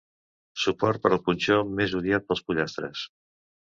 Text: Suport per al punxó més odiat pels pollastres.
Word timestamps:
Suport 0.61 1.03
per 1.03 1.11
al 1.11 1.21
punxó 1.27 1.57
més 1.81 1.95
odiat 2.01 2.29
pels 2.31 2.43
pollastres. 2.49 3.05